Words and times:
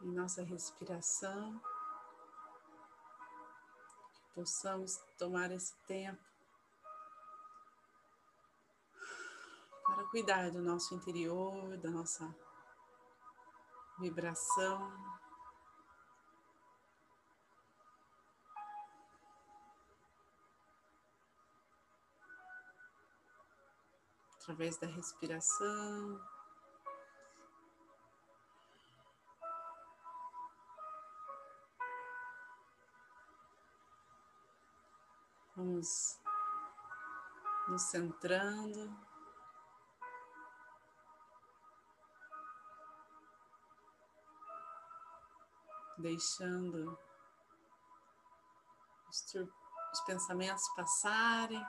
em 0.00 0.12
nossa 0.12 0.42
respiração, 0.42 1.60
que 4.14 4.22
possamos 4.34 4.96
tomar 5.18 5.50
esse 5.50 5.74
tempo 5.86 6.22
para 9.86 10.04
cuidar 10.06 10.50
do 10.50 10.60
nosso 10.60 10.94
interior, 10.94 11.76
da 11.78 11.90
nossa 11.90 12.34
vibração. 13.98 14.92
Através 24.36 24.76
da 24.78 24.86
respiração. 24.86 26.33
Vamos 35.74 36.20
nos 37.66 37.82
centrando. 37.82 38.96
Deixando 45.98 46.96
os, 49.08 49.34
os 49.34 50.00
pensamentos 50.06 50.62
passarem, 50.76 51.66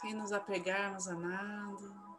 sem 0.00 0.14
nos 0.14 0.30
apegarmos 0.30 1.08
a 1.08 1.14
nada. 1.16 2.18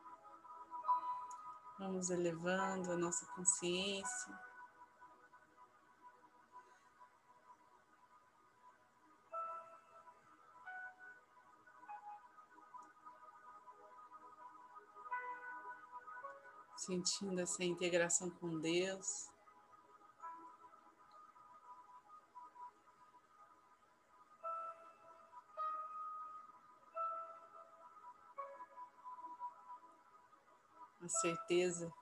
Vamos 1.78 2.09
elevando 2.09 2.92
a 2.92 2.97
nossa 2.97 3.25
consciência. 3.28 4.48
Sentindo 16.90 17.40
essa 17.40 17.64
integração 17.64 18.32
com 18.32 18.59
Deus. 18.59 19.30
A 31.00 31.08
certeza 31.08 31.94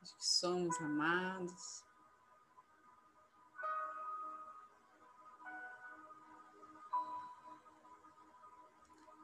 de 0.00 0.14
que 0.14 0.26
somos 0.26 0.74
amados. 0.80 1.84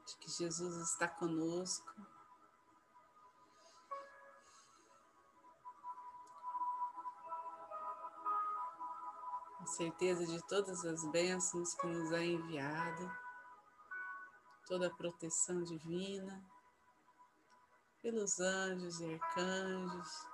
De 0.07 0.17
que 0.19 0.31
Jesus 0.31 0.77
está 0.77 1.09
conosco. 1.09 2.20
Certeza 9.81 10.27
de 10.27 10.47
todas 10.47 10.85
as 10.85 11.11
bênçãos 11.11 11.73
que 11.73 11.87
nos 11.87 12.13
é 12.13 12.23
enviado, 12.23 13.11
toda 14.67 14.89
a 14.89 14.95
proteção 14.95 15.63
divina, 15.63 16.45
pelos 18.03 18.39
anjos 18.41 19.01
e 19.01 19.15
arcanjos, 19.15 20.27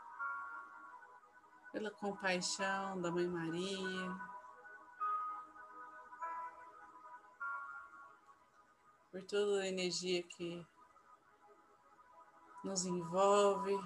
pela 1.71 1.93
compaixão 1.93 3.01
da 3.01 3.09
Mãe 3.13 3.29
Maria, 3.29 4.21
por 9.13 9.23
toda 9.27 9.63
a 9.63 9.69
energia 9.69 10.25
que 10.25 10.67
nos 12.65 12.85
envolve, 12.85 13.79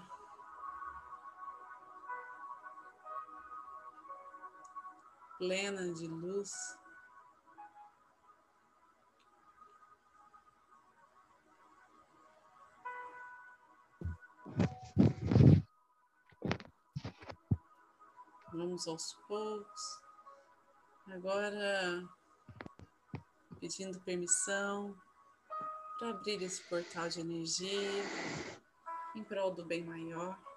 plena 5.40 5.90
de 5.94 6.06
luz. 6.06 6.50
Vamos 18.52 18.86
aos 18.86 19.14
poucos. 19.26 20.02
Agora, 21.06 22.06
pedindo 23.58 23.98
permissão 24.00 24.94
para 25.98 26.10
abrir 26.10 26.42
esse 26.42 26.62
portal 26.68 27.08
de 27.08 27.20
energia 27.20 28.04
em 29.16 29.24
prol 29.24 29.54
do 29.54 29.64
bem 29.64 29.82
maior. 29.82 30.49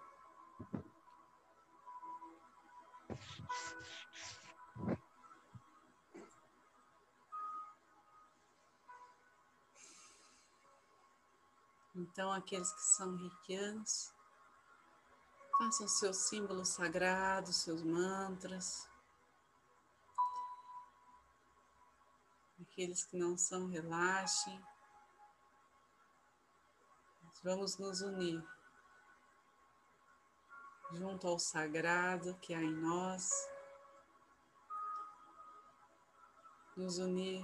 Então, 12.13 12.31
aqueles 12.31 12.71
que 12.71 12.81
são 12.81 13.15
reikianos, 13.15 14.13
façam 15.57 15.87
seus 15.87 16.17
símbolos 16.29 16.69
sagrados, 16.69 17.55
seus 17.55 17.81
mantras. 17.81 18.87
Aqueles 22.61 23.03
que 23.03 23.17
não 23.17 23.35
são, 23.35 23.67
relaxem. 23.67 24.63
Vamos 27.43 27.79
nos 27.79 28.01
unir 28.01 28.47
junto 30.91 31.27
ao 31.27 31.39
sagrado 31.39 32.35
que 32.35 32.53
há 32.53 32.61
em 32.61 32.75
nós, 32.75 33.27
nos 36.77 36.99
unir 36.99 37.43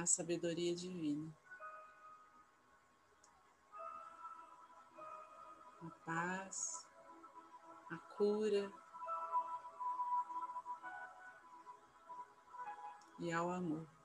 a 0.00 0.06
sabedoria 0.06 0.74
divina. 0.74 1.34
A 5.82 5.90
paz, 6.04 6.86
a 7.90 7.96
cura 8.16 8.70
e 13.20 13.32
ao 13.32 13.50
amor. 13.50 13.95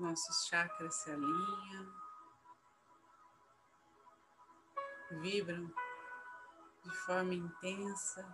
nossos 0.00 0.46
chakras 0.46 0.94
se 0.94 1.10
alinham, 1.10 1.94
vibram 5.20 5.72
de 6.84 6.96
forma 7.04 7.34
intensa, 7.34 8.26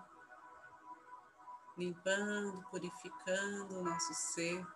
limpando, 1.76 2.62
purificando 2.70 3.78
o 3.78 3.82
nosso 3.82 4.14
ser. 4.14 4.66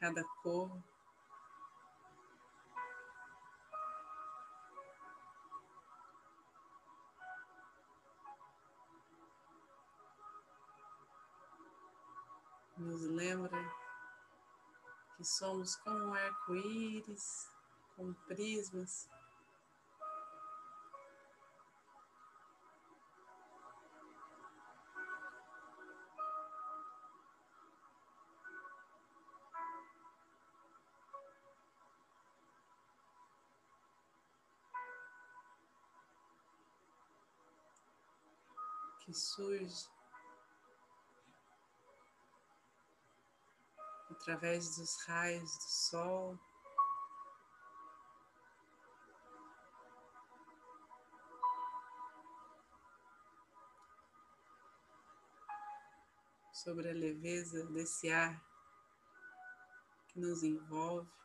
Cada 0.00 0.24
cor 0.42 0.91
Nos 12.82 13.02
lembra 13.02 13.56
que 15.16 15.24
somos 15.24 15.76
como 15.76 16.06
um 16.06 16.14
arco-íris, 16.14 17.48
com 17.94 18.12
prismas. 18.26 19.08
Que 39.04 39.14
surge 39.14 39.88
através 44.12 44.76
dos 44.76 44.96
raios 45.06 45.56
do 45.58 45.64
sol. 45.64 46.38
Sobre 56.52 56.90
a 56.90 56.94
leveza 56.94 57.66
desse 57.66 58.10
ar 58.10 58.40
que 60.08 60.20
nos 60.20 60.42
envolve. 60.42 61.21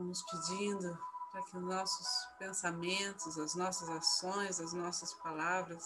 Vamos 0.00 0.22
pedindo 0.22 0.98
para 1.30 1.42
que 1.42 1.58
os 1.58 1.62
nossos 1.62 2.08
pensamentos, 2.38 3.38
as 3.38 3.54
nossas 3.54 3.86
ações, 3.90 4.58
as 4.58 4.72
nossas 4.72 5.12
palavras 5.12 5.84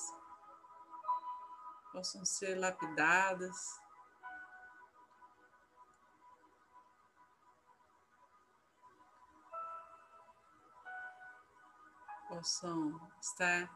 possam 1.91 2.25
ser 2.25 2.55
lapidadas. 2.55 3.57
Possam 12.29 13.11
estar 13.21 13.69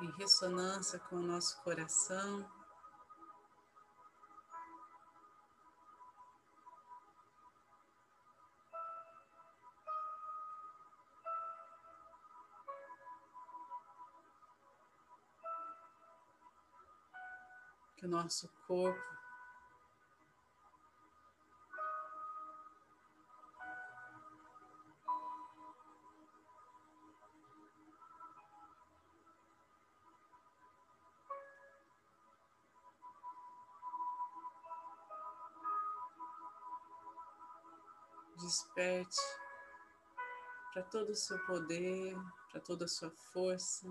em 0.00 0.10
ressonância 0.12 0.98
com 0.98 1.16
o 1.16 1.22
nosso 1.22 1.62
coração. 1.62 2.53
O 18.04 18.08
nosso 18.08 18.48
corpo 18.66 19.14
desperte 38.36 39.20
para 40.72 40.82
todo 40.82 41.10
o 41.10 41.16
seu 41.16 41.38
poder, 41.46 42.14
para 42.50 42.60
toda 42.60 42.84
a 42.84 42.88
sua 42.88 43.10
força. 43.32 43.88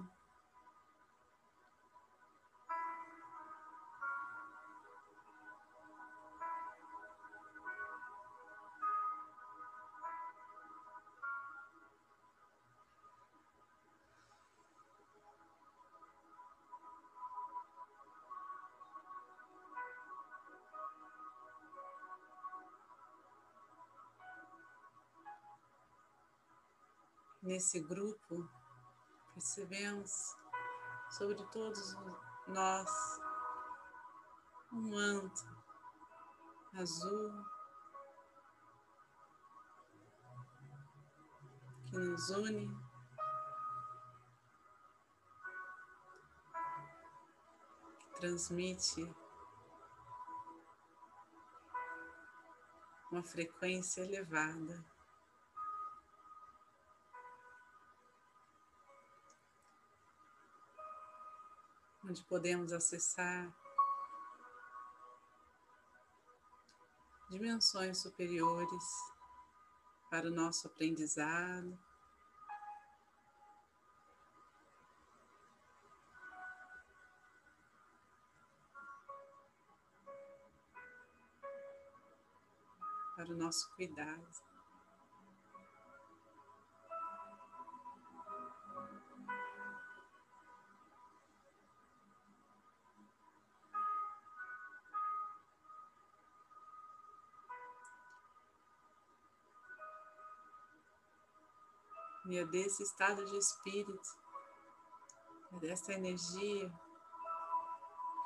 Nesse 27.43 27.79
grupo, 27.81 28.49
percebemos 29.33 30.35
sobre 31.11 31.43
todos 31.51 31.93
nós 32.47 32.89
um 34.71 34.89
manto 34.89 35.45
azul 36.73 37.45
que 41.89 41.97
nos 41.97 42.29
une. 42.29 42.83
que 48.13 48.19
Transmite 48.19 49.13
uma 53.11 53.21
frequência 53.21 54.01
elevada. 54.01 54.92
Onde 62.03 62.23
podemos 62.25 62.73
acessar 62.73 63.51
dimensões 67.29 67.99
superiores 67.99 68.83
para 70.09 70.27
o 70.27 70.31
nosso 70.31 70.67
aprendizado. 70.67 71.79
Para 83.15 83.31
o 83.31 83.37
nosso 83.37 83.73
cuidado. 83.75 84.52
É 102.31 102.45
desse 102.45 102.81
estado 102.83 103.25
de 103.25 103.37
espírito, 103.37 104.17
dessa 105.59 105.91
energia, 105.91 106.73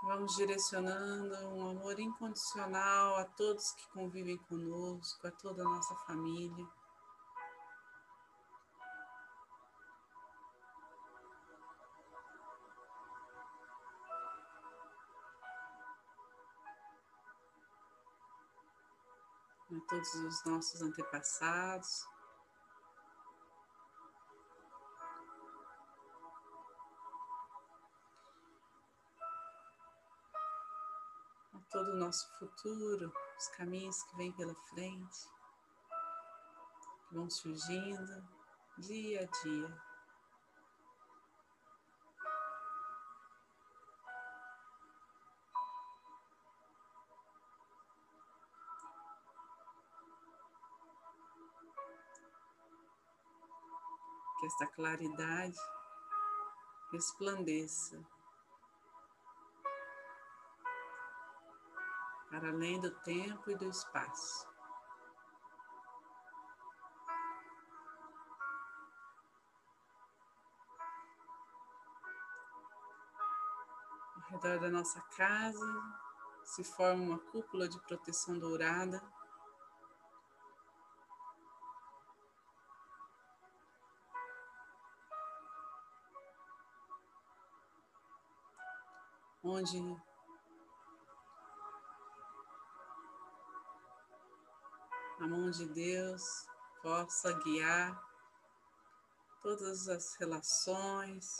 vamos 0.03 0.35
direcionando 0.35 1.35
um 1.47 1.71
amor 1.71 1.99
incondicional 1.99 3.17
a 3.17 3.25
todos 3.25 3.71
que 3.71 3.89
convivem 3.89 4.37
conosco, 4.37 5.27
a 5.27 5.31
toda 5.31 5.63
a 5.63 5.65
nossa 5.65 5.95
família. 6.05 6.67
A 19.75 19.89
todos 19.89 20.13
os 20.13 20.45
nossos 20.45 20.81
antepassados. 20.83 22.16
Todo 31.69 31.91
o 31.91 31.97
nosso 31.97 32.29
futuro, 32.37 33.11
os 33.37 33.47
caminhos 33.49 34.01
que 34.03 34.17
vêm 34.17 34.31
pela 34.31 34.55
frente, 34.69 35.29
que 37.07 37.15
vão 37.15 37.29
surgindo. 37.29 38.37
dia 38.77 39.21
a 39.21 39.43
dia. 39.43 39.87
Que 54.39 54.45
esta 54.45 54.67
claridade 54.67 55.57
resplandeça 56.91 58.16
para 62.29 62.49
além 62.49 62.79
do 62.79 62.91
tempo 63.01 63.49
e 63.49 63.55
do 63.55 63.69
espaço. 63.69 64.47
Ao 74.15 74.29
redor 74.29 74.59
da 74.59 74.69
nossa 74.69 75.01
casa 75.15 76.07
se 76.43 76.63
forma 76.63 77.03
uma 77.03 77.19
cúpula 77.19 77.67
de 77.67 77.79
proteção 77.81 78.37
dourada. 78.37 79.01
Onde 89.43 89.77
a 95.19 95.27
mão 95.27 95.49
de 95.49 95.65
Deus 95.69 96.47
possa 96.81 97.33
guiar 97.33 97.99
todas 99.41 99.87
as 99.87 100.15
relações. 100.15 101.35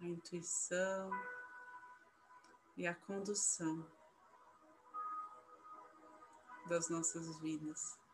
A 0.00 0.04
intuição 0.06 1.10
e 2.76 2.86
a 2.86 2.94
condução 2.94 3.86
das 6.68 6.88
nossas 6.88 7.38
vidas. 7.40 8.05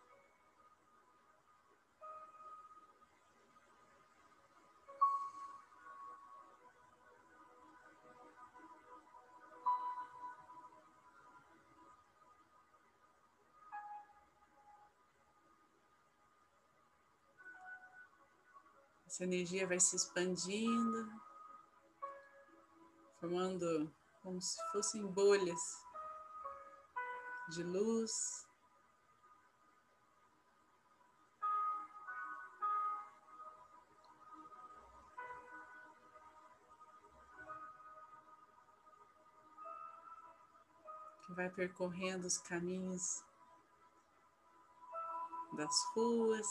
Essa 19.22 19.28
energia 19.28 19.68
vai 19.68 19.78
se 19.78 19.94
expandindo, 19.94 21.12
formando 23.20 23.94
como 24.20 24.42
se 24.42 24.60
fossem 24.72 25.06
bolhas 25.06 25.60
de 27.50 27.62
luz. 27.62 28.10
Que 41.24 41.32
vai 41.34 41.48
percorrendo 41.48 42.26
os 42.26 42.38
caminhos 42.38 43.22
das 45.56 45.76
ruas, 45.94 46.48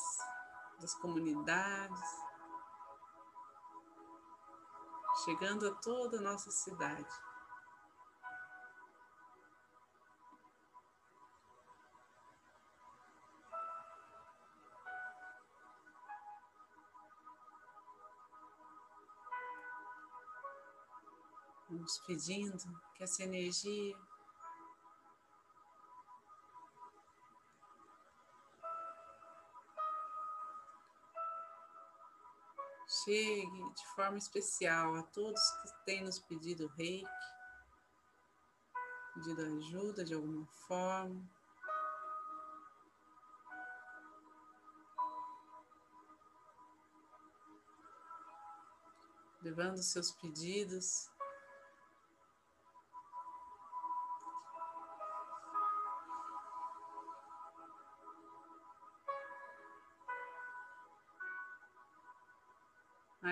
das 0.80 0.96
comunidades 0.96 2.31
chegando 5.24 5.68
a 5.68 5.76
toda 5.76 6.18
a 6.18 6.22
nossa 6.22 6.50
cidade. 6.50 7.06
Vamos 21.70 22.00
pedindo 22.00 22.58
que 22.96 23.04
essa 23.04 23.24
energia 23.24 23.96
chegue 32.92 33.74
de 33.74 33.86
forma 33.96 34.18
especial 34.18 34.96
a 34.96 35.04
todos 35.04 35.40
que 35.62 35.86
têm 35.86 36.04
nos 36.04 36.20
pedido 36.20 36.68
reiki, 36.68 37.08
pedido 39.14 39.42
ajuda 39.42 40.04
de 40.04 40.14
alguma 40.14 40.46
forma. 40.68 41.30
Levando 49.42 49.82
seus 49.82 50.12
pedidos 50.12 51.10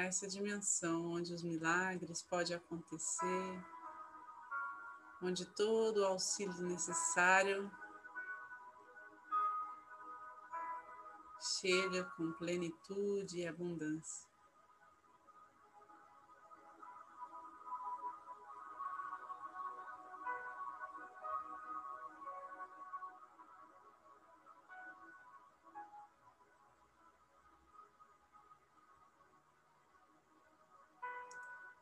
essa 0.09 0.27
dimensão 0.27 1.11
onde 1.11 1.33
os 1.35 1.43
milagres 1.43 2.23
podem 2.23 2.55
acontecer, 2.55 3.63
onde 5.21 5.45
todo 5.45 5.97
o 5.97 6.05
auxílio 6.05 6.63
necessário 6.63 7.71
chega 11.61 12.03
com 12.17 12.31
plenitude 12.33 13.37
e 13.37 13.47
abundância. 13.47 14.28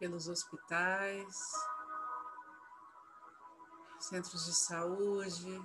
Pelos 0.07 0.29
hospitais, 0.29 1.35
centros 3.99 4.45
de 4.45 4.53
saúde, 4.53 5.61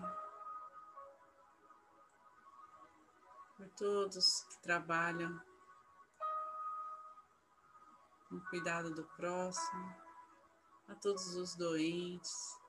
por 3.56 3.68
todos 3.76 4.42
que 4.50 4.62
trabalham 4.62 5.40
no 8.32 8.40
cuidado 8.49 8.92
do 8.92 9.04
próximo, 9.11 9.96
a 10.88 10.94
todos 10.96 11.37
os 11.37 11.54
doentes. 11.54 12.61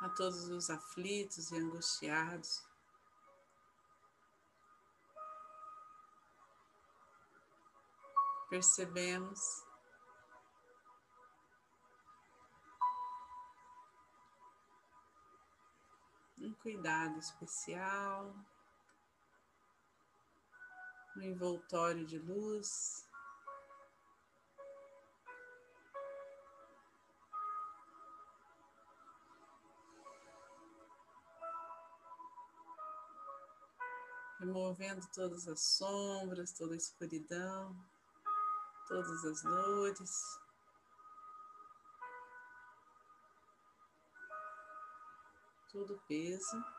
A 0.00 0.08
todos 0.08 0.48
os 0.48 0.70
aflitos 0.70 1.52
e 1.52 1.56
angustiados. 1.56 2.67
Percebemos. 8.48 9.40
Um 16.40 16.54
cuidado 16.54 17.18
especial, 17.18 18.34
um 21.16 21.22
envoltório 21.22 22.06
de 22.06 22.18
luz. 22.18 23.06
Removendo 34.38 35.04
todas 35.12 35.48
as 35.48 35.60
sombras, 35.60 36.52
toda 36.52 36.74
a 36.74 36.76
escuridão 36.76 37.76
todas 38.88 39.24
as 39.26 39.42
dores. 39.42 40.40
Todo 45.70 46.00
peso. 46.08 46.77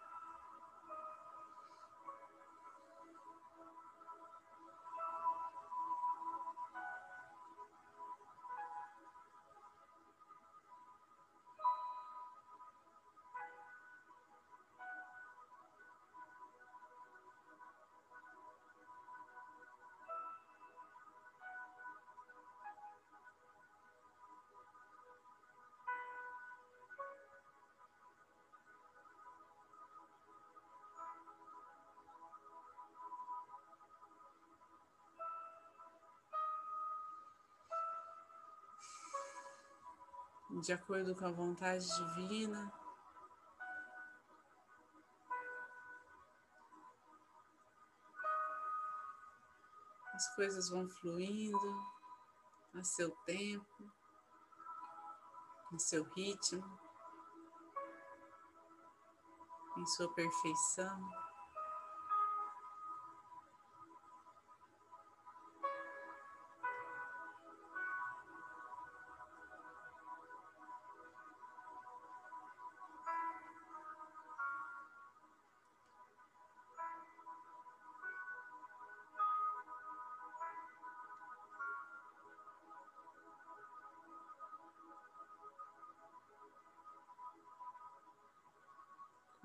De 40.61 40.73
acordo 40.73 41.15
com 41.15 41.25
a 41.25 41.31
vontade 41.31 41.85
divina. 41.87 42.71
As 50.13 50.35
coisas 50.35 50.69
vão 50.69 50.87
fluindo 50.89 51.83
a 52.75 52.83
seu 52.83 53.09
tempo, 53.25 53.91
no 55.71 55.79
seu 55.79 56.03
ritmo, 56.03 56.79
em 59.77 59.85
sua 59.85 60.13
perfeição. 60.13 61.28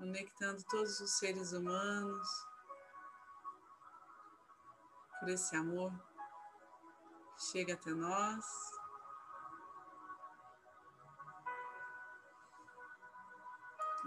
Conectando 0.05 0.63
todos 0.65 0.99
os 0.99 1.17
seres 1.17 1.51
humanos 1.51 2.27
por 5.19 5.29
esse 5.29 5.55
amor 5.55 5.91
que 7.35 7.43
chega 7.51 7.73
até 7.73 7.89
nós. 7.89 8.45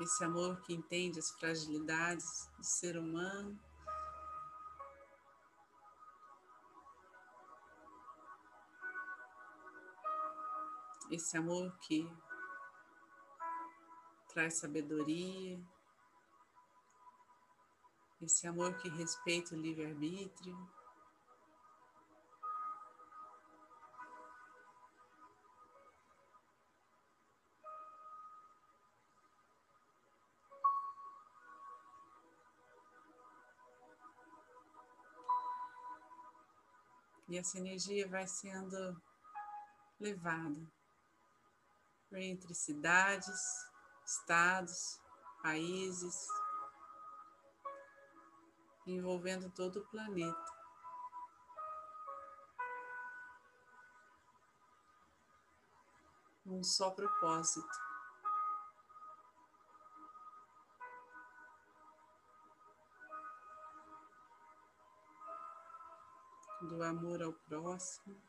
Esse 0.01 0.23
amor 0.23 0.61
que 0.61 0.73
entende 0.73 1.19
as 1.19 1.33
fragilidades 1.33 2.49
do 2.57 2.63
ser 2.63 2.97
humano. 2.97 3.59
Esse 11.11 11.37
amor 11.37 11.77
que 11.81 12.09
traz 14.29 14.55
sabedoria, 14.59 15.61
esse 18.21 18.47
amor 18.47 18.77
que 18.79 18.89
respeita 18.89 19.55
o 19.55 19.59
livre-arbítrio. 19.59 20.57
E 37.29 37.37
essa 37.37 37.59
energia 37.59 38.09
vai 38.09 38.27
sendo 38.27 39.01
levada 40.01 40.73
entre 42.13 42.55
cidades, 42.55 43.39
estados, 44.05 44.99
países, 45.43 46.27
envolvendo 48.93 49.51
todo 49.51 49.81
o 49.81 49.87
planeta. 49.87 50.59
Um 56.47 56.63
só 56.65 56.91
propósito. 56.91 57.69
Do 66.63 66.83
amor 66.83 67.23
ao 67.23 67.33
próximo. 67.33 68.28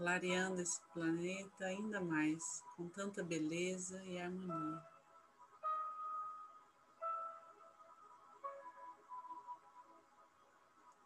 Clareando 0.00 0.62
esse 0.62 0.80
planeta 0.94 1.66
ainda 1.66 2.00
mais, 2.00 2.64
com 2.74 2.88
tanta 2.88 3.22
beleza 3.22 4.02
e 4.04 4.18
harmonia. 4.18 4.82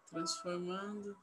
Transformando 0.07 1.19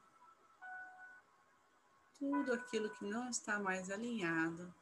tudo 2.18 2.52
aquilo 2.52 2.90
que 2.90 3.06
não 3.06 3.30
está 3.30 3.58
mais 3.58 3.90
alinhado 3.90 4.74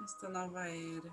nesta 0.00 0.28
nova 0.28 0.66
era. 0.66 1.10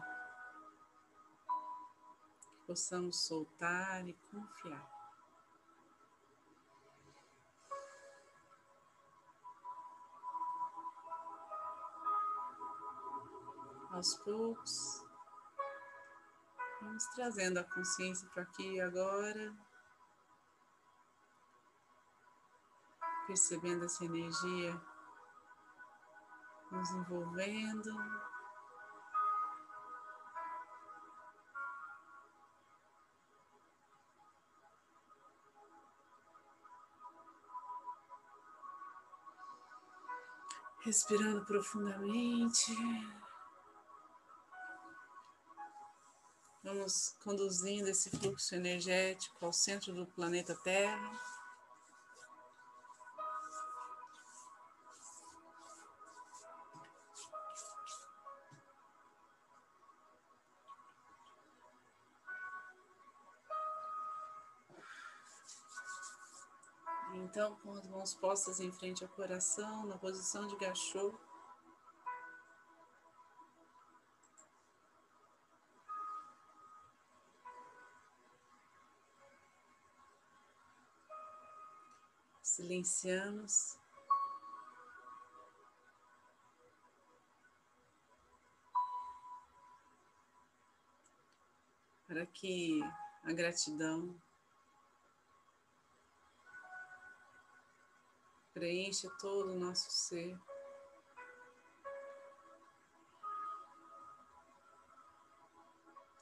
Que 2.41 2.65
possamos 2.65 3.23
soltar 3.23 4.09
e 4.09 4.13
confiar. 4.31 4.94
Aos 13.95 14.17
poucos. 14.17 15.05
Vamos 16.81 17.05
trazendo 17.15 17.59
a 17.59 17.63
consciência 17.63 18.27
para 18.29 18.43
aqui 18.43 18.75
e 18.75 18.81
agora. 18.81 19.55
Percebendo 23.25 23.85
essa 23.85 24.03
energia 24.03 24.79
nos 26.71 26.91
envolvendo. 26.91 27.95
Respirando 40.81 41.45
profundamente. 41.45 42.75
Vamos 46.65 47.15
conduzindo 47.23 47.87
esse 47.89 48.09
fluxo 48.09 48.55
energético 48.55 49.45
ao 49.45 49.53
centro 49.53 49.93
do 49.93 50.07
planeta 50.07 50.55
Terra. 50.63 51.11
Então, 67.13 67.55
com 67.57 67.73
as 67.73 67.87
mãos 67.87 68.15
postas 68.15 68.59
em 68.59 68.71
frente 68.71 69.03
ao 69.03 69.09
coração, 69.11 69.85
na 69.85 69.99
posição 69.99 70.47
de 70.47 70.55
gachô, 70.55 71.13
silenciamos. 82.83 83.77
Para 92.07 92.25
que 92.27 92.81
a 93.23 93.33
gratidão 93.33 94.15
preencha 98.53 99.09
todo 99.19 99.53
o 99.53 99.59
nosso 99.59 99.89
ser. 99.89 100.37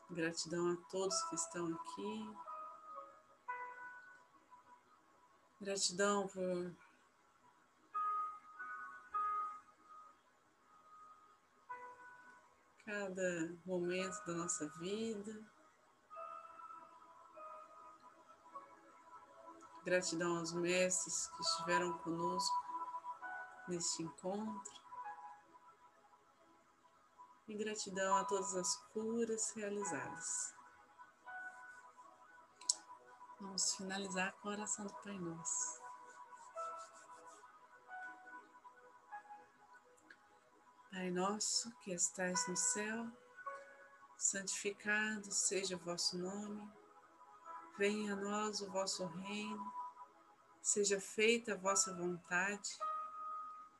Gratidão 0.09 0.73
a 0.73 0.77
todos 0.89 1.21
que 1.23 1.35
estão 1.35 1.73
aqui. 1.73 2.52
Gratidão 5.63 6.27
por 6.27 6.75
cada 12.85 13.57
momento 13.65 14.25
da 14.25 14.33
nossa 14.33 14.67
vida. 14.79 15.41
Gratidão 19.85 20.39
aos 20.39 20.51
mestres 20.51 21.27
que 21.27 21.41
estiveram 21.43 21.97
conosco 21.99 22.57
neste 23.69 24.03
encontro. 24.03 24.73
E 27.47 27.55
gratidão 27.55 28.17
a 28.17 28.25
todas 28.25 28.53
as 28.53 28.75
curas 28.91 29.53
realizadas. 29.55 30.62
Vamos 33.43 33.75
finalizar 33.75 34.31
com 34.37 34.47
a 34.47 34.51
oração 34.53 34.85
do 34.85 34.93
Pai 35.03 35.19
Nosso. 35.19 35.81
Pai 40.89 41.11
nosso 41.11 41.69
que 41.81 41.91
estais 41.91 42.47
no 42.47 42.55
céu, 42.55 43.05
santificado 44.17 45.29
seja 45.29 45.75
o 45.75 45.79
vosso 45.79 46.17
nome, 46.17 46.71
venha 47.77 48.13
a 48.13 48.15
nós 48.15 48.61
o 48.61 48.71
vosso 48.71 49.05
reino, 49.07 49.73
seja 50.61 51.01
feita 51.01 51.53
a 51.53 51.57
vossa 51.57 51.93
vontade, 51.93 52.79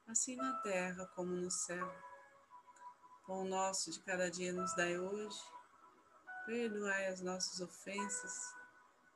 assim 0.10 0.36
na 0.36 0.54
terra 0.58 1.06
como 1.16 1.32
no 1.32 1.50
céu. 1.50 1.90
Pão 3.26 3.46
nosso 3.46 3.92
de 3.92 4.02
cada 4.02 4.30
dia 4.30 4.52
nos 4.52 4.76
dai 4.76 5.00
hoje, 5.00 5.42
perdoai 6.46 7.08
as 7.08 7.22
nossas 7.22 7.62
ofensas, 7.62 8.63